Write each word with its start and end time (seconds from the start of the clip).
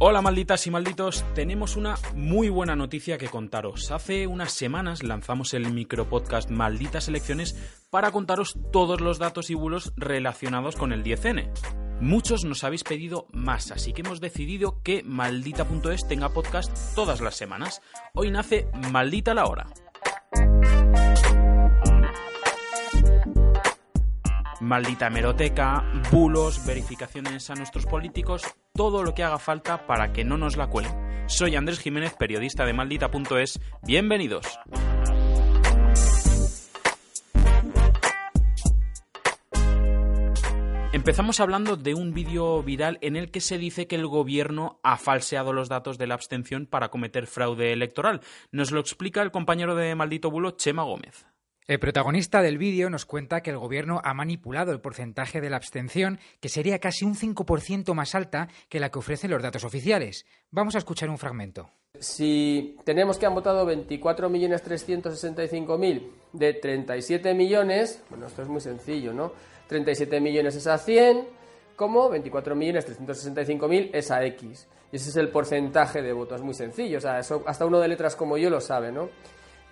Hola 0.00 0.22
malditas 0.22 0.64
y 0.64 0.70
malditos, 0.70 1.24
tenemos 1.34 1.74
una 1.74 1.96
muy 2.14 2.50
buena 2.50 2.76
noticia 2.76 3.18
que 3.18 3.26
contaros. 3.26 3.90
Hace 3.90 4.28
unas 4.28 4.52
semanas 4.52 5.02
lanzamos 5.02 5.54
el 5.54 5.72
micropodcast 5.72 6.50
Malditas 6.50 7.08
Elecciones 7.08 7.56
para 7.90 8.12
contaros 8.12 8.56
todos 8.70 9.00
los 9.00 9.18
datos 9.18 9.50
y 9.50 9.54
bulos 9.54 9.92
relacionados 9.96 10.76
con 10.76 10.92
el 10.92 11.02
10N. 11.02 11.50
Muchos 12.00 12.44
nos 12.44 12.62
habéis 12.62 12.84
pedido 12.84 13.26
más, 13.32 13.72
así 13.72 13.92
que 13.92 14.02
hemos 14.02 14.20
decidido 14.20 14.80
que 14.84 15.02
maldita.es 15.02 16.06
tenga 16.06 16.28
podcast 16.28 16.94
todas 16.94 17.20
las 17.20 17.34
semanas. 17.34 17.82
Hoy 18.14 18.30
nace 18.30 18.68
Maldita 18.92 19.34
la 19.34 19.46
hora. 19.46 19.66
Maldita 24.60 25.06
hemeroteca, 25.06 25.84
bulos, 26.10 26.64
verificaciones 26.66 27.48
a 27.48 27.54
nuestros 27.54 27.86
políticos, 27.86 28.42
todo 28.74 29.04
lo 29.04 29.14
que 29.14 29.22
haga 29.22 29.38
falta 29.38 29.86
para 29.86 30.12
que 30.12 30.24
no 30.24 30.36
nos 30.36 30.56
la 30.56 30.66
cuelen. 30.66 30.92
Soy 31.26 31.54
Andrés 31.54 31.78
Jiménez, 31.78 32.14
periodista 32.18 32.64
de 32.64 32.72
maldita.es. 32.72 33.60
Bienvenidos. 33.82 34.46
Empezamos 40.90 41.38
hablando 41.38 41.76
de 41.76 41.94
un 41.94 42.12
vídeo 42.12 42.60
viral 42.62 42.98
en 43.02 43.14
el 43.14 43.30
que 43.30 43.40
se 43.40 43.58
dice 43.58 43.86
que 43.86 43.94
el 43.94 44.08
gobierno 44.08 44.80
ha 44.82 44.96
falseado 44.96 45.52
los 45.52 45.68
datos 45.68 45.98
de 45.98 46.08
la 46.08 46.14
abstención 46.14 46.66
para 46.66 46.88
cometer 46.88 47.28
fraude 47.28 47.72
electoral. 47.72 48.22
Nos 48.50 48.72
lo 48.72 48.80
explica 48.80 49.22
el 49.22 49.30
compañero 49.30 49.76
de 49.76 49.94
Maldito 49.94 50.30
Bulo, 50.30 50.52
Chema 50.52 50.82
Gómez. 50.82 51.26
El 51.68 51.78
protagonista 51.80 52.40
del 52.40 52.56
vídeo 52.56 52.88
nos 52.88 53.04
cuenta 53.04 53.42
que 53.42 53.50
el 53.50 53.58
gobierno 53.58 54.00
ha 54.02 54.14
manipulado 54.14 54.72
el 54.72 54.80
porcentaje 54.80 55.42
de 55.42 55.50
la 55.50 55.58
abstención, 55.58 56.18
que 56.40 56.48
sería 56.48 56.78
casi 56.78 57.04
un 57.04 57.14
5% 57.14 57.92
más 57.92 58.14
alta 58.14 58.48
que 58.70 58.80
la 58.80 58.88
que 58.88 59.00
ofrecen 59.00 59.30
los 59.30 59.42
datos 59.42 59.64
oficiales. 59.64 60.24
Vamos 60.50 60.76
a 60.76 60.78
escuchar 60.78 61.10
un 61.10 61.18
fragmento. 61.18 61.68
Si 62.00 62.78
tenemos 62.84 63.18
que 63.18 63.26
han 63.26 63.34
votado 63.34 63.70
24.365.000 63.70 66.10
de 66.32 66.54
37 66.54 67.34
millones, 67.34 68.02
bueno, 68.08 68.28
esto 68.28 68.40
es 68.40 68.48
muy 68.48 68.62
sencillo, 68.62 69.12
¿no? 69.12 69.34
37 69.66 70.22
millones 70.22 70.56
es 70.56 70.66
a 70.66 70.78
100, 70.78 71.28
como 71.76 72.10
24.365.000 72.10 73.90
es 73.92 74.10
a 74.10 74.24
X. 74.24 74.66
Y 74.90 74.96
ese 74.96 75.10
es 75.10 75.16
el 75.16 75.28
porcentaje 75.28 76.00
de 76.00 76.14
votos, 76.14 76.40
muy 76.40 76.54
sencillo, 76.54 76.96
o 76.96 77.00
sea, 77.02 77.18
eso 77.18 77.42
hasta 77.46 77.66
uno 77.66 77.78
de 77.78 77.88
letras 77.88 78.16
como 78.16 78.38
yo 78.38 78.48
lo 78.48 78.62
sabe, 78.62 78.90
¿no? 78.90 79.10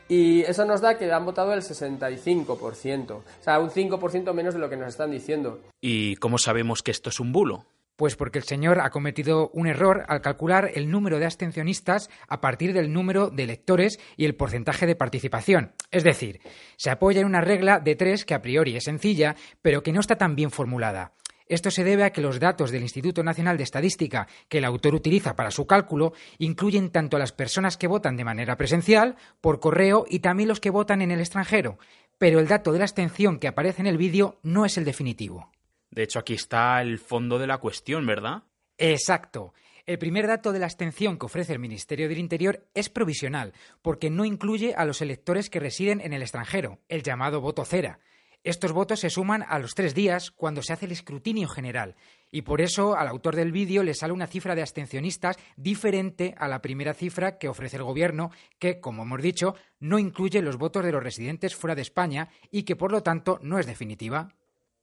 Y 0.08 0.42
eso 0.42 0.64
nos 0.64 0.80
da 0.80 0.96
que 0.96 1.10
han 1.10 1.24
votado 1.24 1.52
el 1.52 1.62
65%, 1.62 3.10
o 3.10 3.22
sea, 3.40 3.58
un 3.58 3.70
5% 3.70 4.32
menos 4.32 4.54
de 4.54 4.60
lo 4.60 4.70
que 4.70 4.76
nos 4.76 4.88
están 4.88 5.10
diciendo. 5.10 5.60
¿Y 5.80 6.16
cómo 6.16 6.38
sabemos 6.38 6.82
que 6.82 6.92
esto 6.92 7.10
es 7.10 7.18
un 7.18 7.32
bulo? 7.32 7.64
Pues 7.96 8.14
porque 8.14 8.38
el 8.38 8.44
señor 8.44 8.80
ha 8.80 8.90
cometido 8.90 9.50
un 9.54 9.66
error 9.66 10.04
al 10.08 10.20
calcular 10.20 10.70
el 10.74 10.90
número 10.90 11.18
de 11.18 11.24
abstencionistas 11.24 12.10
a 12.28 12.42
partir 12.42 12.74
del 12.74 12.92
número 12.92 13.30
de 13.30 13.44
electores 13.44 13.98
y 14.18 14.26
el 14.26 14.36
porcentaje 14.36 14.86
de 14.86 14.96
participación. 14.96 15.72
Es 15.90 16.04
decir, 16.04 16.40
se 16.76 16.90
apoya 16.90 17.22
en 17.22 17.26
una 17.26 17.40
regla 17.40 17.80
de 17.80 17.96
tres 17.96 18.26
que 18.26 18.34
a 18.34 18.42
priori 18.42 18.76
es 18.76 18.84
sencilla, 18.84 19.34
pero 19.62 19.82
que 19.82 19.92
no 19.92 20.00
está 20.00 20.16
tan 20.16 20.36
bien 20.36 20.50
formulada. 20.50 21.14
Esto 21.46 21.70
se 21.70 21.84
debe 21.84 22.04
a 22.04 22.10
que 22.10 22.20
los 22.20 22.40
datos 22.40 22.70
del 22.70 22.82
Instituto 22.82 23.22
Nacional 23.22 23.56
de 23.56 23.62
Estadística 23.62 24.26
que 24.48 24.58
el 24.58 24.64
autor 24.64 24.94
utiliza 24.94 25.36
para 25.36 25.52
su 25.52 25.66
cálculo 25.66 26.12
incluyen 26.38 26.90
tanto 26.90 27.16
a 27.16 27.20
las 27.20 27.32
personas 27.32 27.76
que 27.76 27.86
votan 27.86 28.16
de 28.16 28.24
manera 28.24 28.56
presencial, 28.56 29.16
por 29.40 29.60
correo 29.60 30.04
y 30.08 30.18
también 30.18 30.48
los 30.48 30.60
que 30.60 30.70
votan 30.70 31.02
en 31.02 31.12
el 31.12 31.20
extranjero, 31.20 31.78
pero 32.18 32.40
el 32.40 32.48
dato 32.48 32.72
de 32.72 32.78
la 32.78 32.84
abstención 32.84 33.38
que 33.38 33.48
aparece 33.48 33.82
en 33.82 33.86
el 33.86 33.96
vídeo 33.98 34.40
no 34.42 34.64
es 34.64 34.76
el 34.76 34.84
definitivo. 34.84 35.52
De 35.90 36.02
hecho, 36.02 36.18
aquí 36.18 36.34
está 36.34 36.82
el 36.82 36.98
fondo 36.98 37.38
de 37.38 37.46
la 37.46 37.58
cuestión, 37.58 38.06
¿verdad? 38.06 38.42
Exacto. 38.76 39.54
El 39.86 39.98
primer 39.98 40.26
dato 40.26 40.52
de 40.52 40.58
la 40.58 40.66
abstención 40.66 41.16
que 41.16 41.26
ofrece 41.26 41.52
el 41.52 41.60
Ministerio 41.60 42.08
del 42.08 42.18
Interior 42.18 42.66
es 42.74 42.88
provisional, 42.88 43.52
porque 43.82 44.10
no 44.10 44.24
incluye 44.24 44.74
a 44.74 44.84
los 44.84 45.00
electores 45.00 45.48
que 45.48 45.60
residen 45.60 46.00
en 46.00 46.12
el 46.12 46.22
extranjero, 46.22 46.80
el 46.88 47.04
llamado 47.04 47.40
voto 47.40 47.64
cera. 47.64 48.00
Estos 48.44 48.72
votos 48.72 49.00
se 49.00 49.10
suman 49.10 49.44
a 49.48 49.58
los 49.58 49.74
tres 49.74 49.94
días 49.94 50.30
cuando 50.30 50.62
se 50.62 50.72
hace 50.72 50.86
el 50.86 50.92
escrutinio 50.92 51.48
general 51.48 51.96
y 52.30 52.42
por 52.42 52.60
eso 52.60 52.96
al 52.96 53.08
autor 53.08 53.36
del 53.36 53.52
vídeo 53.52 53.82
le 53.82 53.94
sale 53.94 54.12
una 54.12 54.26
cifra 54.26 54.54
de 54.54 54.62
abstencionistas 54.62 55.36
diferente 55.56 56.34
a 56.38 56.48
la 56.48 56.60
primera 56.60 56.94
cifra 56.94 57.38
que 57.38 57.48
ofrece 57.48 57.76
el 57.76 57.82
gobierno, 57.82 58.30
que, 58.58 58.80
como 58.80 59.02
hemos 59.02 59.22
dicho, 59.22 59.54
no 59.80 59.98
incluye 59.98 60.42
los 60.42 60.58
votos 60.58 60.84
de 60.84 60.92
los 60.92 61.02
residentes 61.02 61.54
fuera 61.54 61.74
de 61.74 61.82
España 61.82 62.28
y 62.50 62.64
que 62.64 62.76
por 62.76 62.92
lo 62.92 63.02
tanto 63.02 63.38
no 63.42 63.58
es 63.58 63.66
definitiva. 63.66 64.34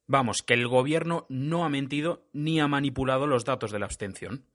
Vamos, 0.07 0.41
que 0.41 0.53
el 0.53 0.67
gobierno 0.67 1.25
no 1.29 1.63
ha 1.63 1.69
mentido 1.69 2.27
ni 2.33 2.59
ha 2.59 2.67
manipulado 2.67 3.27
los 3.27 3.45
datos 3.45 3.71
de 3.71 3.79
la 3.79 3.85
abstención. 3.85 4.45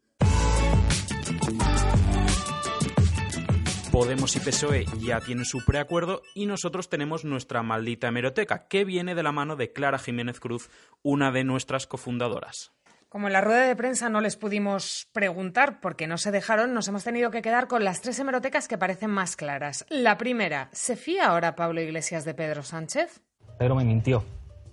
Podemos 3.98 4.36
y 4.36 4.38
PSOE 4.38 4.86
ya 5.00 5.18
tienen 5.18 5.44
su 5.44 5.64
preacuerdo 5.64 6.22
y 6.32 6.46
nosotros 6.46 6.88
tenemos 6.88 7.24
nuestra 7.24 7.64
maldita 7.64 8.06
hemeroteca, 8.06 8.68
que 8.68 8.84
viene 8.84 9.16
de 9.16 9.24
la 9.24 9.32
mano 9.32 9.56
de 9.56 9.72
Clara 9.72 9.98
Jiménez 9.98 10.38
Cruz, 10.38 10.70
una 11.02 11.32
de 11.32 11.42
nuestras 11.42 11.88
cofundadoras. 11.88 12.70
Como 13.08 13.26
en 13.26 13.32
la 13.32 13.40
rueda 13.40 13.66
de 13.66 13.74
prensa 13.74 14.08
no 14.08 14.20
les 14.20 14.36
pudimos 14.36 15.08
preguntar 15.12 15.80
porque 15.80 16.06
no 16.06 16.16
se 16.16 16.30
dejaron, 16.30 16.74
nos 16.74 16.86
hemos 16.86 17.02
tenido 17.02 17.32
que 17.32 17.42
quedar 17.42 17.66
con 17.66 17.82
las 17.82 18.00
tres 18.00 18.20
hemerotecas 18.20 18.68
que 18.68 18.78
parecen 18.78 19.10
más 19.10 19.34
claras. 19.34 19.84
La 19.88 20.16
primera, 20.16 20.68
¿se 20.70 20.94
fía 20.94 21.26
ahora 21.26 21.56
Pablo 21.56 21.80
Iglesias 21.80 22.24
de 22.24 22.34
Pedro 22.34 22.62
Sánchez? 22.62 23.20
Pedro 23.58 23.74
me 23.74 23.84
mintió. 23.84 24.22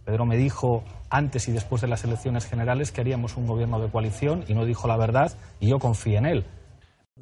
Pedro 0.06 0.28
me 0.28 0.38
dijo 0.38 0.84
antes 1.10 1.48
y 1.48 1.52
después 1.52 1.82
de 1.82 1.88
las 1.88 2.04
elecciones 2.04 2.46
generales 2.46 2.92
que 2.92 3.02
haríamos 3.02 3.38
un 3.38 3.48
gobierno 3.48 3.82
de 3.82 3.90
coalición 3.90 4.46
y 4.48 4.54
no 4.54 4.66
dijo 4.66 4.88
la 4.88 4.98
verdad 4.98 5.36
y 5.60 5.70
yo 5.70 5.80
confío 5.80 6.20
en 6.20 6.28
él. 6.28 6.46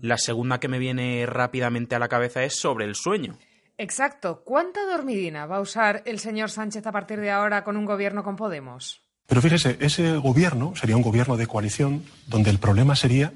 La 0.04 0.18
segunda 0.18 0.60
que 0.60 0.68
me 0.68 0.80
viene 0.80 1.26
rápidamente 1.26 1.96
a 1.96 2.00
la 2.00 2.10
cabeza 2.10 2.44
es 2.44 2.60
sobre 2.60 2.84
el 2.84 2.94
sueño. 2.94 3.38
Exacto. 3.78 4.44
¿Cuánta 4.44 4.86
dormidina 4.86 5.46
va 5.46 5.56
a 5.56 5.62
usar 5.62 6.04
el 6.06 6.20
señor 6.20 6.52
Sánchez 6.52 6.86
a 6.86 6.92
partir 6.92 7.22
de 7.22 7.32
ahora 7.32 7.64
con 7.64 7.78
un 7.78 7.86
gobierno 7.86 8.22
con 8.22 8.36
Podemos? 8.36 9.02
Pero 9.28 9.42
fíjese, 9.42 9.78
ese 9.80 10.18
gobierno 10.18 10.76
sería 10.76 10.98
un 10.98 11.04
gobierno 11.04 11.38
de 11.38 11.48
coalición 11.48 12.04
donde 12.28 12.50
el 12.50 12.60
problema 12.60 12.98
sería 12.98 13.32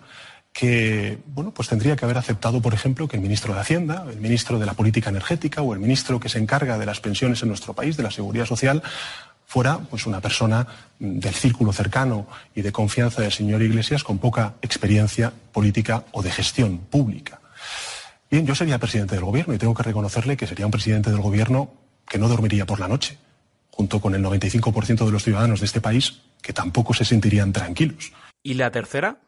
que 0.52 1.20
bueno, 1.28 1.52
pues 1.52 1.70
tendría 1.70 1.96
que 1.96 2.04
haber 2.04 2.18
aceptado, 2.18 2.62
por 2.62 2.74
ejemplo, 2.74 3.08
que 3.08 3.16
el 3.16 3.22
ministro 3.22 3.54
de 3.54 3.62
Hacienda, 3.62 4.06
el 4.12 4.20
ministro 4.20 4.60
de 4.60 4.66
la 4.66 4.74
Política 4.74 5.10
Energética 5.10 5.62
o 5.62 5.74
el 5.74 5.80
ministro 5.80 6.20
que 6.20 6.28
se 6.28 6.40
encarga 6.40 6.78
de 6.78 6.86
las 6.86 7.00
pensiones 7.00 7.42
en 7.44 7.48
nuestro 7.48 7.76
país, 7.76 7.96
de 7.96 8.04
la 8.04 8.12
Seguridad 8.12 8.46
Social, 8.46 8.84
fuera 9.48 9.80
pues 9.80 10.06
una 10.06 10.20
persona 10.20 10.68
del 11.00 11.34
círculo 11.34 11.72
cercano 11.72 12.28
y 12.54 12.62
de 12.62 12.74
confianza 12.74 13.22
del 13.22 13.32
señor 13.32 13.64
Iglesias 13.64 14.04
con 14.04 14.20
poca 14.20 14.56
experiencia 14.62 15.32
política 15.54 16.04
o 16.12 16.22
de 16.22 16.32
gestión 16.32 16.80
pública. 16.80 17.40
Bien, 18.30 18.46
yo 18.46 18.54
sería 18.56 18.78
presidente 18.78 19.16
del 19.16 19.24
gobierno 19.24 19.54
y 19.54 19.58
tengo 19.58 19.74
que 19.74 19.84
reconocerle 19.84 20.36
que 20.36 20.48
sería 20.48 20.66
un 20.66 20.72
presidente 20.72 21.12
del 21.12 21.22
gobierno 21.22 21.72
que 22.08 22.18
no 22.18 22.28
dormiría 22.28 22.66
por 22.66 22.82
la 22.82 22.90
noche, 22.90 23.18
junto 23.72 24.02
con 24.02 24.14
el 24.16 24.24
95% 24.24 25.06
de 25.06 25.12
los 25.12 25.24
ciudadanos 25.24 25.62
de 25.62 25.66
este 25.66 25.80
país 25.80 26.20
que 26.42 26.52
tampoco 26.52 26.94
se 26.94 27.06
sentirían 27.06 27.54
tranquilos. 27.54 28.12
¿Y 28.44 28.56
la 28.56 28.70
tercera? 28.70 29.22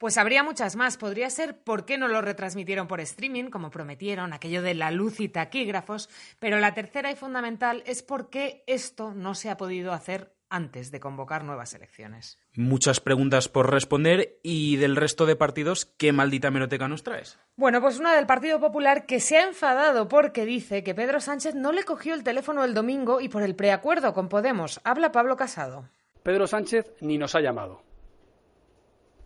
Pues 0.00 0.16
habría 0.16 0.42
muchas 0.42 0.76
más. 0.76 0.96
Podría 0.96 1.28
ser 1.28 1.62
por 1.62 1.84
qué 1.84 1.98
no 1.98 2.08
lo 2.08 2.22
retransmitieron 2.22 2.88
por 2.88 3.00
streaming, 3.00 3.50
como 3.50 3.70
prometieron, 3.70 4.32
aquello 4.32 4.62
de 4.62 4.72
la 4.72 4.90
luz 4.90 5.20
y 5.20 5.28
taquígrafos. 5.28 6.08
Pero 6.38 6.58
la 6.58 6.72
tercera 6.72 7.10
y 7.10 7.16
fundamental 7.16 7.82
es 7.84 8.02
por 8.02 8.30
qué 8.30 8.64
esto 8.66 9.12
no 9.12 9.34
se 9.34 9.50
ha 9.50 9.58
podido 9.58 9.92
hacer 9.92 10.32
antes 10.48 10.90
de 10.90 11.00
convocar 11.00 11.44
nuevas 11.44 11.74
elecciones. 11.74 12.38
Muchas 12.56 13.00
preguntas 13.00 13.50
por 13.50 13.70
responder 13.70 14.40
y 14.42 14.76
del 14.76 14.96
resto 14.96 15.26
de 15.26 15.36
partidos, 15.36 15.84
¿qué 15.84 16.12
maldita 16.12 16.50
meroteca 16.50 16.88
nos 16.88 17.02
traes? 17.02 17.38
Bueno, 17.56 17.82
pues 17.82 18.00
una 18.00 18.16
del 18.16 18.24
Partido 18.24 18.58
Popular 18.58 19.04
que 19.04 19.20
se 19.20 19.36
ha 19.36 19.46
enfadado 19.46 20.08
porque 20.08 20.46
dice 20.46 20.82
que 20.82 20.94
Pedro 20.94 21.20
Sánchez 21.20 21.54
no 21.56 21.72
le 21.72 21.84
cogió 21.84 22.14
el 22.14 22.24
teléfono 22.24 22.64
el 22.64 22.72
domingo 22.72 23.20
y 23.20 23.28
por 23.28 23.42
el 23.42 23.54
preacuerdo 23.54 24.14
con 24.14 24.30
Podemos. 24.30 24.80
Habla 24.82 25.12
Pablo 25.12 25.36
Casado. 25.36 25.90
Pedro 26.22 26.46
Sánchez 26.46 26.86
ni 27.02 27.18
nos 27.18 27.34
ha 27.34 27.42
llamado. 27.42 27.89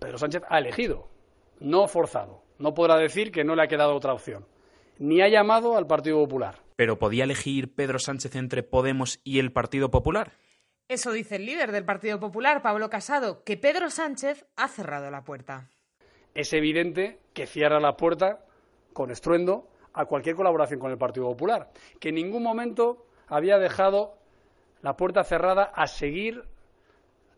Pedro 0.04 0.18
Sánchez 0.18 0.42
ha 0.50 0.58
elegido, 0.58 1.08
no 1.60 1.88
forzado. 1.88 2.44
No 2.58 2.74
podrá 2.74 2.98
decir 2.98 3.32
que 3.32 3.42
no 3.42 3.56
le 3.56 3.62
ha 3.62 3.68
quedado 3.68 3.94
otra 3.94 4.12
opción. 4.12 4.46
Ni 4.98 5.22
ha 5.22 5.28
llamado 5.28 5.78
al 5.78 5.86
Partido 5.86 6.18
Popular. 6.18 6.56
¿Pero 6.76 6.98
podía 6.98 7.24
elegir 7.24 7.74
Pedro 7.74 7.98
Sánchez 7.98 8.36
entre 8.36 8.62
Podemos 8.62 9.18
y 9.24 9.38
el 9.38 9.50
Partido 9.50 9.90
Popular? 9.90 10.32
Eso 10.88 11.10
dice 11.10 11.36
el 11.36 11.46
líder 11.46 11.72
del 11.72 11.86
Partido 11.86 12.20
Popular, 12.20 12.60
Pablo 12.60 12.90
Casado, 12.90 13.44
que 13.44 13.56
Pedro 13.56 13.88
Sánchez 13.88 14.44
ha 14.56 14.68
cerrado 14.68 15.10
la 15.10 15.24
puerta. 15.24 15.70
Es 16.34 16.52
evidente 16.52 17.18
que 17.32 17.46
cierra 17.46 17.80
la 17.80 17.96
puerta 17.96 18.44
con 18.92 19.10
estruendo 19.10 19.70
a 19.94 20.04
cualquier 20.04 20.36
colaboración 20.36 20.80
con 20.80 20.90
el 20.90 20.98
Partido 20.98 21.28
Popular, 21.28 21.70
que 21.98 22.10
en 22.10 22.16
ningún 22.16 22.42
momento 22.42 23.06
había 23.26 23.56
dejado 23.56 24.18
la 24.82 24.98
puerta 24.98 25.24
cerrada 25.24 25.62
a 25.64 25.86
seguir 25.86 26.44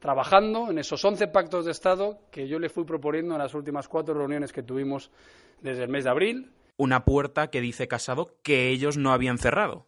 trabajando 0.00 0.70
en 0.70 0.78
esos 0.78 1.04
11 1.04 1.28
pactos 1.28 1.64
de 1.64 1.72
Estado 1.72 2.18
que 2.30 2.48
yo 2.48 2.58
le 2.58 2.68
fui 2.68 2.84
proponiendo 2.84 3.34
en 3.34 3.40
las 3.40 3.54
últimas 3.54 3.88
cuatro 3.88 4.14
reuniones 4.14 4.52
que 4.52 4.62
tuvimos 4.62 5.10
desde 5.62 5.84
el 5.84 5.88
mes 5.88 6.04
de 6.04 6.10
abril. 6.10 6.52
Una 6.76 7.04
puerta 7.04 7.48
que 7.48 7.60
dice 7.60 7.88
Casado 7.88 8.36
que 8.42 8.68
ellos 8.68 8.96
no 8.96 9.12
habían 9.12 9.38
cerrado. 9.38 9.86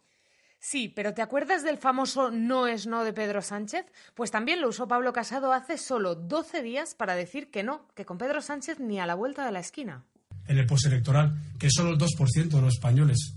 Sí, 0.59 0.89
pero 0.89 1.13
¿te 1.13 1.21
acuerdas 1.21 1.63
del 1.63 1.77
famoso 1.77 2.31
no 2.31 2.67
es 2.67 2.85
no 2.85 3.05
de 3.05 3.13
Pedro 3.13 3.41
Sánchez? 3.41 3.85
Pues 4.13 4.29
también 4.29 4.59
lo 4.59 4.67
usó 4.67 4.87
Pablo 4.87 5.13
Casado 5.13 5.53
hace 5.53 5.77
solo 5.77 6.15
12 6.15 6.61
días 6.61 6.95
para 6.95 7.15
decir 7.15 7.49
que 7.49 7.63
no, 7.63 7.87
que 7.95 8.05
con 8.05 8.17
Pedro 8.17 8.41
Sánchez 8.41 8.79
ni 8.79 8.99
a 8.99 9.05
la 9.05 9.15
vuelta 9.15 9.45
de 9.45 9.53
la 9.53 9.61
esquina. 9.61 10.03
En 10.47 10.57
el 10.57 10.65
postelectoral, 10.65 11.33
que 11.57 11.69
solo 11.69 11.91
el 11.91 11.97
2% 11.97 12.49
de 12.49 12.61
los 12.61 12.73
españoles 12.73 13.35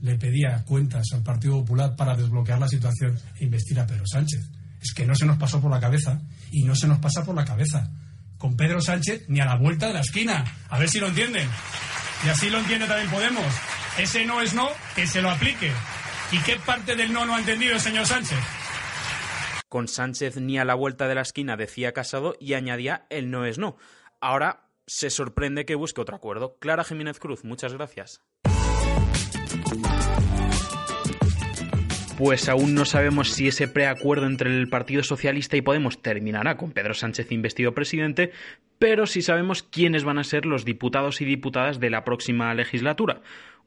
le 0.00 0.16
pedía 0.16 0.62
cuentas 0.64 1.06
al 1.14 1.22
Partido 1.22 1.58
Popular 1.60 1.96
para 1.96 2.14
desbloquear 2.14 2.58
la 2.58 2.68
situación 2.68 3.18
e 3.40 3.44
investir 3.44 3.80
a 3.80 3.86
Pedro 3.86 4.04
Sánchez. 4.06 4.50
Es 4.86 4.94
que 4.94 5.04
no 5.04 5.16
se 5.16 5.26
nos 5.26 5.36
pasó 5.36 5.60
por 5.60 5.68
la 5.68 5.80
cabeza 5.80 6.20
y 6.52 6.62
no 6.62 6.76
se 6.76 6.86
nos 6.86 6.98
pasa 6.98 7.24
por 7.24 7.34
la 7.34 7.44
cabeza. 7.44 7.90
Con 8.38 8.56
Pedro 8.56 8.80
Sánchez 8.80 9.24
ni 9.28 9.40
a 9.40 9.44
la 9.44 9.56
vuelta 9.56 9.88
de 9.88 9.94
la 9.94 10.00
esquina. 10.00 10.44
A 10.68 10.78
ver 10.78 10.88
si 10.88 11.00
lo 11.00 11.08
entienden. 11.08 11.48
Y 12.24 12.28
así 12.28 12.48
lo 12.50 12.58
entiende 12.58 12.86
también 12.86 13.10
Podemos. 13.10 13.52
Ese 13.98 14.24
no 14.24 14.40
es 14.40 14.54
no, 14.54 14.68
que 14.94 15.08
se 15.08 15.20
lo 15.22 15.30
aplique. 15.30 15.72
¿Y 16.30 16.38
qué 16.38 16.56
parte 16.64 16.94
del 16.94 17.12
no 17.12 17.26
no 17.26 17.34
ha 17.34 17.40
entendido 17.40 17.74
el 17.74 17.80
señor 17.80 18.06
Sánchez? 18.06 18.38
Con 19.68 19.88
Sánchez 19.88 20.36
ni 20.36 20.56
a 20.56 20.64
la 20.64 20.74
vuelta 20.74 21.08
de 21.08 21.16
la 21.16 21.22
esquina 21.22 21.56
decía 21.56 21.92
Casado 21.92 22.36
y 22.38 22.54
añadía 22.54 23.06
el 23.10 23.32
no 23.32 23.44
es 23.44 23.58
no. 23.58 23.76
Ahora 24.20 24.68
se 24.86 25.10
sorprende 25.10 25.66
que 25.66 25.74
busque 25.74 26.00
otro 26.00 26.14
acuerdo. 26.14 26.58
Clara 26.60 26.84
Jiménez 26.84 27.18
Cruz, 27.18 27.44
muchas 27.44 27.72
gracias. 27.72 28.20
Pues 32.16 32.48
aún 32.48 32.74
no 32.74 32.86
sabemos 32.86 33.28
si 33.28 33.46
ese 33.46 33.68
preacuerdo 33.68 34.26
entre 34.26 34.48
el 34.48 34.68
Partido 34.68 35.02
Socialista 35.02 35.58
y 35.58 35.60
Podemos 35.60 36.00
terminará 36.00 36.56
con 36.56 36.72
Pedro 36.72 36.94
Sánchez 36.94 37.30
investido 37.30 37.74
presidente, 37.74 38.32
pero 38.78 39.04
sí 39.04 39.20
sabemos 39.20 39.62
quiénes 39.62 40.04
van 40.04 40.16
a 40.18 40.24
ser 40.24 40.46
los 40.46 40.64
diputados 40.64 41.20
y 41.20 41.26
diputadas 41.26 41.78
de 41.78 41.90
la 41.90 42.04
próxima 42.04 42.54
legislatura. 42.54 43.20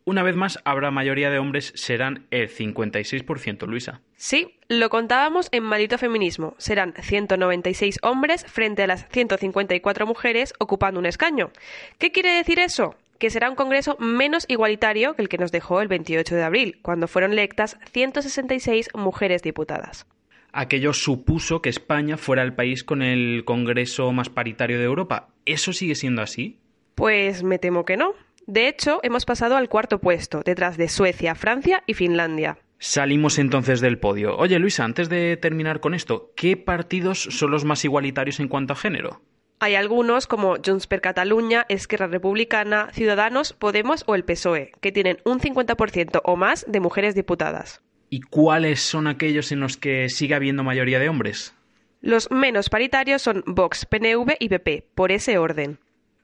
Una 0.03 0.23
vez 0.23 0.35
más, 0.35 0.57
habrá 0.65 0.89
mayoría 0.89 1.29
de 1.29 1.37
hombres, 1.37 1.71
serán 1.75 2.25
el 2.31 2.49
56%, 2.49 3.67
Luisa. 3.67 4.01
Sí, 4.15 4.55
lo 4.67 4.89
contábamos 4.89 5.49
en 5.51 5.63
Maldito 5.63 5.99
Feminismo. 5.99 6.55
Serán 6.57 6.95
196 6.99 7.99
hombres 8.01 8.45
frente 8.47 8.81
a 8.81 8.87
las 8.87 9.07
154 9.09 10.07
mujeres 10.07 10.53
ocupando 10.57 10.99
un 10.99 11.05
escaño. 11.05 11.51
¿Qué 11.99 12.11
quiere 12.11 12.31
decir 12.31 12.57
eso? 12.57 12.95
Que 13.19 13.29
será 13.29 13.49
un 13.49 13.55
Congreso 13.55 13.95
menos 13.99 14.45
igualitario 14.47 15.13
que 15.13 15.21
el 15.21 15.29
que 15.29 15.37
nos 15.37 15.51
dejó 15.51 15.81
el 15.81 15.87
28 15.87 16.35
de 16.35 16.43
abril, 16.43 16.79
cuando 16.81 17.07
fueron 17.07 17.33
electas 17.33 17.77
166 17.91 18.89
mujeres 18.95 19.43
diputadas. 19.43 20.07
Aquello 20.51 20.93
supuso 20.93 21.61
que 21.61 21.69
España 21.69 22.17
fuera 22.17 22.41
el 22.41 22.55
país 22.55 22.83
con 22.83 23.03
el 23.03 23.43
Congreso 23.45 24.11
más 24.11 24.29
paritario 24.29 24.79
de 24.79 24.85
Europa. 24.85 25.29
¿Eso 25.45 25.73
sigue 25.73 25.93
siendo 25.93 26.23
así? 26.23 26.59
Pues 26.95 27.43
me 27.43 27.59
temo 27.59 27.85
que 27.85 27.97
no. 27.97 28.13
De 28.47 28.67
hecho, 28.67 28.99
hemos 29.03 29.25
pasado 29.25 29.57
al 29.57 29.69
cuarto 29.69 29.99
puesto, 29.99 30.41
detrás 30.43 30.75
de 30.75 30.89
Suecia, 30.89 31.35
Francia 31.35 31.83
y 31.85 31.93
Finlandia. 31.93 32.57
Salimos 32.79 33.37
entonces 33.37 33.81
del 33.81 33.99
podio. 33.99 34.37
Oye, 34.37 34.57
Luisa, 34.57 34.85
antes 34.85 35.09
de 35.09 35.37
terminar 35.37 35.81
con 35.81 35.93
esto, 35.93 36.31
¿qué 36.35 36.57
partidos 36.57 37.21
son 37.21 37.51
los 37.51 37.65
más 37.65 37.85
igualitarios 37.85 38.39
en 38.39 38.47
cuanto 38.47 38.73
a 38.73 38.77
género? 38.77 39.21
Hay 39.61 39.75
algunos 39.75 40.25
como 40.25 40.55
Junts 40.65 40.87
per 40.87 41.01
Catalunya, 41.01 41.65
Esquerra 41.67 42.07
Republicana, 42.07 42.89
Ciudadanos, 42.93 43.51
Podemos 43.51 44.05
o 44.07 44.15
el 44.15 44.23
PSOE, 44.23 44.71
que 44.79 44.93
tienen 44.93 45.17
un 45.25 45.41
50% 45.41 46.21
o 46.23 46.37
más 46.37 46.65
de 46.69 46.79
mujeres 46.79 47.13
diputadas. 47.13 47.81
¿Y 48.09 48.21
cuáles 48.21 48.79
son 48.79 49.07
aquellos 49.07 49.51
en 49.51 49.59
los 49.59 49.75
que 49.75 50.07
sigue 50.07 50.33
habiendo 50.33 50.63
mayoría 50.63 50.97
de 50.97 51.09
hombres? 51.09 51.53
Los 51.99 52.31
menos 52.31 52.69
paritarios 52.69 53.21
son 53.21 53.43
Vox, 53.45 53.85
PNV 53.85 54.37
y 54.39 54.47
PP, 54.47 54.87
por 54.95 55.11
ese 55.11 55.37
orden. 55.37 55.79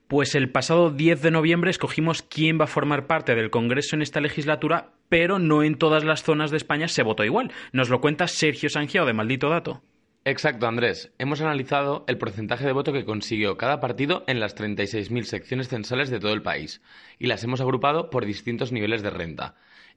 Pues 0.08 0.34
el 0.34 0.50
pasado 0.50 0.90
10 0.90 1.20
de 1.20 1.30
noviembre 1.30 1.70
escogimos 1.70 2.22
quién 2.22 2.58
va 2.58 2.64
a 2.64 2.68
formar 2.68 3.06
parte 3.06 3.34
del 3.34 3.50
Congreso 3.50 3.96
en 3.96 4.02
esta 4.02 4.22
legislatura, 4.22 4.92
pero 5.10 5.38
no 5.38 5.62
en 5.62 5.76
todas 5.76 6.04
las 6.04 6.22
zonas 6.22 6.50
de 6.50 6.56
España 6.56 6.88
se 6.88 7.02
votó 7.02 7.22
igual. 7.22 7.52
Nos 7.72 7.90
lo 7.90 8.00
cuenta 8.00 8.28
Sergio 8.28 8.70
Sangiao 8.70 9.04
de 9.04 9.12
Maldito 9.12 9.50
Dato. 9.50 9.82
Exacto, 10.26 10.66
Andrés. 10.66 11.12
Hemos 11.18 11.40
analizado 11.40 12.04
el 12.08 12.18
porcentaje 12.18 12.66
de 12.66 12.72
voto 12.72 12.92
que 12.92 13.04
consiguió 13.04 13.56
cada 13.56 13.78
partido 13.78 14.24
en 14.26 14.40
las 14.40 14.56
36.000 14.56 15.22
secciones 15.22 15.68
censales 15.68 16.10
de 16.10 16.18
todo 16.18 16.32
el 16.32 16.42
país 16.42 16.82
y 17.20 17.28
las 17.28 17.44
hemos 17.44 17.60
agrupado 17.60 18.10
por 18.10 18.26
distintos 18.26 18.72
niveles 18.72 19.04
de 19.04 19.10
renta. 19.10 19.54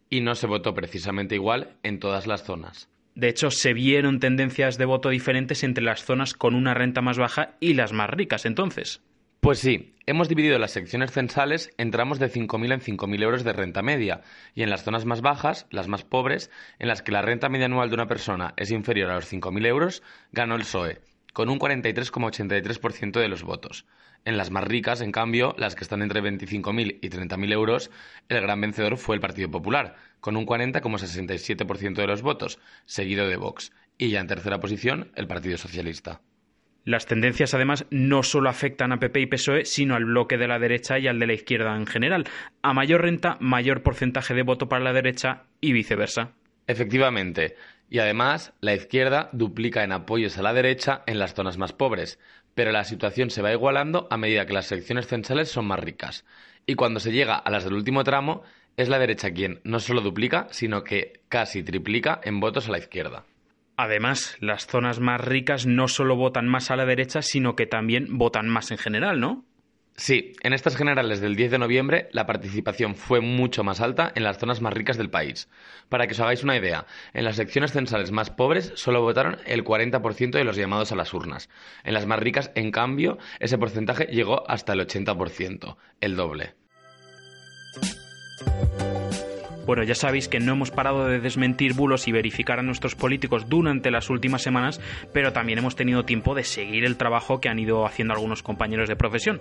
Y 0.08 0.22
no 0.22 0.36
se 0.36 0.46
votó 0.46 0.76
precisamente 0.76 1.34
igual 1.34 1.78
en 1.82 1.98
todas 1.98 2.28
las 2.28 2.44
zonas. 2.44 2.90
De 3.16 3.28
hecho, 3.28 3.50
se 3.50 3.74
vieron 3.74 4.20
tendencias 4.20 4.78
de 4.78 4.86
voto 4.86 5.10
diferentes 5.10 5.64
entre 5.64 5.84
las 5.84 6.06
zonas 6.06 6.36
con 6.36 6.54
una 6.54 6.76
renta 6.76 7.02
más 7.02 7.18
baja 7.18 7.56
y 7.60 7.74
las 7.74 7.92
más 7.92 8.12
ricas 8.12 8.46
entonces. 8.46 9.02
Pues 9.42 9.60
sí, 9.60 9.96
hemos 10.06 10.28
dividido 10.28 10.60
las 10.60 10.72
secciones 10.72 11.12
censales 11.12 11.72
en 11.78 11.92
tramos 11.92 12.20
de 12.20 12.30
5.000 12.30 12.74
en 12.74 12.82
5.000 12.82 13.24
euros 13.24 13.44
de 13.46 13.54
renta 13.54 13.82
media 13.82 14.20
y 14.54 14.64
en 14.64 14.70
las 14.70 14.84
zonas 14.84 15.06
más 15.06 15.22
bajas, 15.22 15.66
las 15.72 15.88
más 15.88 16.04
pobres, 16.04 16.52
en 16.78 16.90
las 16.90 17.02
que 17.02 17.14
la 17.14 17.22
renta 17.22 17.48
media 17.48 17.68
anual 17.68 17.88
de 17.88 17.96
una 17.96 18.08
persona 18.08 18.54
es 18.58 18.70
inferior 18.70 19.10
a 19.10 19.16
los 19.16 19.32
5.000 19.32 19.66
euros, 19.66 20.04
ganó 20.34 20.56
el 20.56 20.64
PSOE, 20.64 21.00
con 21.32 21.48
un 21.48 21.58
43,83% 21.58 23.20
de 23.22 23.30
los 23.30 23.44
votos. 23.44 23.86
En 24.26 24.36
las 24.36 24.52
más 24.52 24.66
ricas, 24.66 25.00
en 25.00 25.14
cambio, 25.14 25.56
las 25.58 25.74
que 25.74 25.86
están 25.86 26.02
entre 26.02 26.22
25.000 26.22 27.00
y 27.02 27.10
30.000 27.10 27.54
euros, 27.54 27.92
el 28.28 28.42
gran 28.42 28.60
vencedor 28.60 28.98
fue 28.98 29.16
el 29.16 29.22
Partido 29.22 29.50
Popular, 29.50 29.96
con 30.20 30.36
un 30.36 30.46
40,67% 30.46 31.96
de 31.96 32.08
los 32.08 32.22
votos, 32.22 32.60
seguido 32.86 33.26
de 33.26 33.38
Vox, 33.38 33.72
y 33.98 34.10
ya 34.10 34.20
en 34.20 34.28
tercera 34.28 34.60
posición 34.60 35.14
el 35.16 35.28
Partido 35.28 35.58
Socialista. 35.58 36.20
Las 36.90 37.06
tendencias, 37.06 37.54
además, 37.54 37.86
no 37.92 38.24
solo 38.24 38.50
afectan 38.50 38.92
a 38.92 38.98
PP 38.98 39.20
y 39.20 39.26
PSOE, 39.28 39.66
sino 39.66 39.94
al 39.94 40.06
bloque 40.06 40.40
de 40.40 40.48
la 40.48 40.58
derecha 40.58 40.98
y 40.98 41.08
al 41.08 41.20
de 41.20 41.28
la 41.28 41.34
izquierda 41.34 41.76
en 41.76 41.86
general. 41.86 42.26
A 42.64 42.74
mayor 42.74 43.04
renta, 43.04 43.38
mayor 43.40 43.84
porcentaje 43.84 44.34
de 44.34 44.42
voto 44.42 44.68
para 44.70 44.84
la 44.84 44.92
derecha 44.92 45.44
y 45.62 45.72
viceversa. 45.72 46.32
Efectivamente. 46.66 47.56
Y 47.92 48.00
además, 48.00 48.54
la 48.60 48.74
izquierda 48.74 49.30
duplica 49.34 49.84
en 49.84 49.92
apoyos 49.92 50.40
a 50.40 50.42
la 50.42 50.52
derecha 50.52 51.04
en 51.06 51.20
las 51.20 51.36
zonas 51.36 51.60
más 51.60 51.74
pobres, 51.74 52.18
pero 52.56 52.72
la 52.72 52.84
situación 52.84 53.30
se 53.30 53.44
va 53.44 53.52
igualando 53.52 54.08
a 54.10 54.18
medida 54.18 54.48
que 54.48 54.54
las 54.54 54.66
secciones 54.66 55.06
censales 55.06 55.52
son 55.52 55.68
más 55.68 55.80
ricas. 55.80 56.26
Y 56.66 56.74
cuando 56.74 57.00
se 57.00 57.12
llega 57.12 57.36
a 57.36 57.52
las 57.52 57.66
del 57.66 57.76
último 57.76 58.04
tramo, 58.04 58.42
es 58.78 58.90
la 58.90 58.98
derecha 58.98 59.30
quien 59.30 59.62
no 59.64 59.80
solo 59.80 60.02
duplica, 60.02 60.48
sino 60.50 60.84
que 60.84 61.22
casi 61.30 61.62
triplica 61.62 62.20
en 62.24 62.40
votos 62.40 62.68
a 62.68 62.72
la 62.72 62.80
izquierda. 62.80 63.26
Además, 63.82 64.36
las 64.42 64.68
zonas 64.68 65.00
más 65.00 65.22
ricas 65.22 65.66
no 65.66 65.88
solo 65.88 66.18
votan 66.18 66.50
más 66.50 66.70
a 66.70 66.76
la 66.76 66.86
derecha, 66.86 67.22
sino 67.22 67.56
que 67.56 67.66
también 67.66 68.18
votan 68.18 68.50
más 68.50 68.72
en 68.72 68.78
general, 68.78 69.22
¿no? 69.22 69.46
Sí, 69.96 70.34
en 70.44 70.52
estas 70.52 70.76
generales 70.76 71.22
del 71.22 71.38
10 71.38 71.52
de 71.52 71.60
noviembre 71.60 72.10
la 72.12 72.26
participación 72.26 72.96
fue 72.96 73.22
mucho 73.22 73.64
más 73.64 73.80
alta 73.80 74.12
en 74.16 74.24
las 74.24 74.38
zonas 74.38 74.60
más 74.60 74.74
ricas 74.74 74.98
del 74.98 75.10
país. 75.10 75.48
Para 75.88 76.08
que 76.08 76.14
os 76.14 76.20
hagáis 76.20 76.44
una 76.44 76.58
idea, 76.58 76.88
en 77.14 77.24
las 77.24 77.38
secciones 77.38 77.72
censales 77.72 78.12
más 78.12 78.30
pobres 78.30 78.74
solo 78.76 79.02
votaron 79.02 79.38
el 79.46 79.64
40% 79.64 80.32
de 80.32 80.44
los 80.44 80.58
llamados 80.58 80.92
a 80.92 80.98
las 80.98 81.14
urnas. 81.14 81.50
En 81.86 81.94
las 81.94 82.06
más 82.06 82.20
ricas, 82.20 82.52
en 82.56 82.72
cambio, 82.72 83.18
ese 83.40 83.58
porcentaje 83.58 84.08
llegó 84.08 84.44
hasta 84.52 84.74
el 84.74 84.82
80%, 84.82 85.78
el 86.02 86.18
doble. 86.18 86.54
Bueno, 89.70 89.84
ya 89.84 89.94
sabéis 89.94 90.28
que 90.28 90.40
no 90.40 90.54
hemos 90.54 90.72
parado 90.72 91.06
de 91.06 91.20
desmentir 91.20 91.76
bulos 91.76 92.08
y 92.08 92.12
verificar 92.12 92.58
a 92.58 92.64
nuestros 92.64 92.96
políticos 92.96 93.48
durante 93.50 93.92
las 93.92 94.10
últimas 94.10 94.42
semanas, 94.42 94.82
pero 95.14 95.32
también 95.32 95.60
hemos 95.60 95.76
tenido 95.76 96.06
tiempo 96.06 96.34
de 96.34 96.44
seguir 96.44 96.86
el 96.86 96.98
trabajo 96.98 97.40
que 97.40 97.50
han 97.50 97.60
ido 97.60 97.86
haciendo 97.86 98.16
algunos 98.16 98.42
compañeros 98.42 98.90
de 98.90 98.96
profesión. 98.96 99.40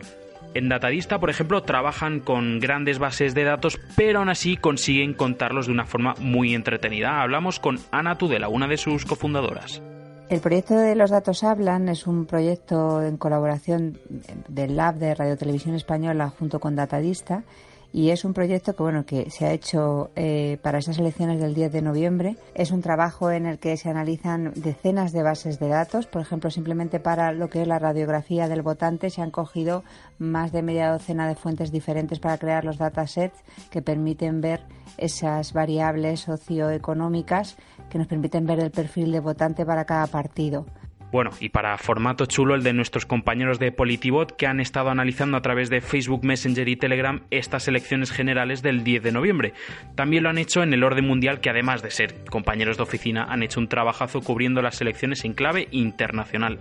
En 0.52 0.68
Datadista, 0.68 1.18
por 1.18 1.30
ejemplo, 1.30 1.62
trabajan 1.62 2.20
con 2.20 2.60
grandes 2.60 2.98
bases 2.98 3.34
de 3.34 3.44
datos, 3.44 3.80
pero 3.96 4.18
aún 4.18 4.28
así 4.28 4.58
consiguen 4.58 5.14
contarlos 5.14 5.64
de 5.64 5.72
una 5.72 5.86
forma 5.86 6.12
muy 6.20 6.54
entretenida. 6.54 7.22
Hablamos 7.22 7.58
con 7.58 7.78
Ana 7.90 8.18
Tudela, 8.18 8.50
una 8.50 8.68
de 8.68 8.76
sus 8.76 9.06
cofundadoras. 9.06 9.80
El 10.28 10.40
proyecto 10.40 10.74
de 10.76 10.94
Los 10.94 11.08
Datos 11.08 11.42
Hablan 11.42 11.88
es 11.88 12.06
un 12.06 12.26
proyecto 12.26 13.02
en 13.02 13.16
colaboración 13.16 13.98
del 14.46 14.76
Lab 14.76 14.96
de 14.96 15.14
Radio 15.14 15.38
Televisión 15.38 15.74
Española 15.74 16.28
junto 16.28 16.60
con 16.60 16.76
Datadista 16.76 17.44
y 17.92 18.10
es 18.10 18.24
un 18.24 18.34
proyecto 18.34 18.74
que 18.74 18.82
bueno 18.82 19.06
que 19.06 19.30
se 19.30 19.46
ha 19.46 19.52
hecho 19.52 20.10
eh, 20.14 20.58
para 20.62 20.78
esas 20.78 20.98
elecciones 20.98 21.40
del 21.40 21.54
10 21.54 21.72
de 21.72 21.82
noviembre. 21.82 22.36
Es 22.54 22.70
un 22.70 22.82
trabajo 22.82 23.30
en 23.30 23.46
el 23.46 23.58
que 23.58 23.76
se 23.76 23.88
analizan 23.88 24.52
decenas 24.54 25.12
de 25.12 25.22
bases 25.22 25.58
de 25.58 25.68
datos, 25.68 26.06
por 26.06 26.22
ejemplo, 26.22 26.50
simplemente 26.50 27.00
para 27.00 27.32
lo 27.32 27.48
que 27.48 27.62
es 27.62 27.68
la 27.68 27.78
radiografía 27.78 28.48
del 28.48 28.62
votante 28.62 29.10
se 29.10 29.22
han 29.22 29.30
cogido 29.30 29.84
más 30.18 30.52
de 30.52 30.62
media 30.62 30.90
docena 30.90 31.28
de 31.28 31.34
fuentes 31.34 31.72
diferentes 31.72 32.18
para 32.18 32.38
crear 32.38 32.64
los 32.64 32.78
datasets 32.78 33.38
que 33.70 33.82
permiten 33.82 34.40
ver 34.40 34.60
esas 34.96 35.52
variables 35.52 36.20
socioeconómicas 36.20 37.56
que 37.88 37.98
nos 37.98 38.06
permiten 38.06 38.46
ver 38.46 38.60
el 38.60 38.70
perfil 38.70 39.12
de 39.12 39.20
votante 39.20 39.64
para 39.64 39.84
cada 39.84 40.06
partido. 40.08 40.66
Bueno, 41.10 41.30
y 41.40 41.48
para 41.48 41.76
formato 41.78 42.26
chulo 42.26 42.54
el 42.54 42.62
de 42.62 42.74
nuestros 42.74 43.06
compañeros 43.06 43.58
de 43.58 43.72
Politibot 43.72 44.36
que 44.36 44.46
han 44.46 44.60
estado 44.60 44.90
analizando 44.90 45.36
a 45.36 45.42
través 45.42 45.70
de 45.70 45.80
Facebook 45.80 46.24
Messenger 46.24 46.68
y 46.68 46.76
Telegram 46.76 47.22
estas 47.30 47.66
elecciones 47.66 48.10
generales 48.10 48.62
del 48.62 48.84
10 48.84 49.02
de 49.02 49.12
noviembre. 49.12 49.54
También 49.94 50.24
lo 50.24 50.28
han 50.28 50.38
hecho 50.38 50.62
en 50.62 50.74
el 50.74 50.84
orden 50.84 51.06
mundial 51.06 51.40
que 51.40 51.50
además 51.50 51.82
de 51.82 51.90
ser 51.90 52.24
compañeros 52.30 52.76
de 52.76 52.82
oficina 52.82 53.24
han 53.24 53.42
hecho 53.42 53.58
un 53.58 53.68
trabajazo 53.68 54.20
cubriendo 54.20 54.60
las 54.60 54.80
elecciones 54.82 55.24
en 55.24 55.32
clave 55.32 55.68
internacional. 55.70 56.58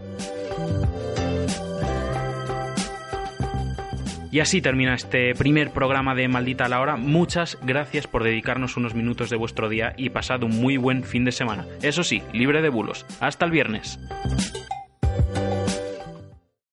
Y 4.37 4.39
así 4.39 4.61
termina 4.61 4.93
este 4.93 5.33
primer 5.33 5.71
programa 5.71 6.13
de 6.13 6.27
Maldita 6.27 6.69
la 6.69 6.79
Hora. 6.79 6.95
Muchas 6.95 7.57
gracias 7.63 8.05
por 8.05 8.23
dedicarnos 8.23 8.77
unos 8.77 8.93
minutos 8.93 9.31
de 9.31 9.35
vuestro 9.35 9.67
día 9.67 9.95
y 9.97 10.11
pasad 10.11 10.43
un 10.43 10.51
muy 10.61 10.77
buen 10.77 11.03
fin 11.03 11.25
de 11.25 11.31
semana. 11.31 11.65
Eso 11.81 12.03
sí, 12.03 12.21
libre 12.33 12.61
de 12.61 12.69
bulos. 12.69 13.03
Hasta 13.19 13.45
el 13.45 13.51
viernes. 13.51 13.99